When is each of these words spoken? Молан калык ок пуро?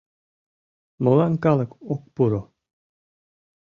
Молан 1.03 1.33
калык 1.43 1.71
ок 1.93 2.01
пуро? 2.13 2.41